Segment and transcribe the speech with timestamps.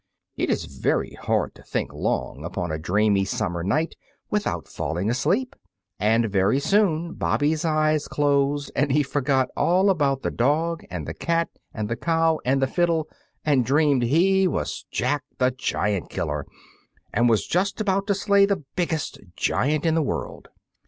[0.35, 3.93] It is very hard to think long upon a dreamy summer night
[4.31, 5.55] without falling asleep,
[5.99, 11.13] and very soon Bobby's eyes closed and he forgot all about the dog and the
[11.13, 13.09] cat and the cow and the fiddle,
[13.45, 16.47] and dreamed he was Jack the Giant Killer
[17.13, 20.47] and was just about to slay the biggest giant in the world.